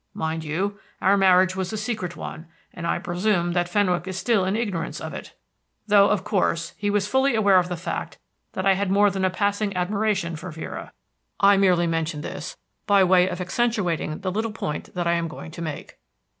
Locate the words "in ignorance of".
4.45-5.13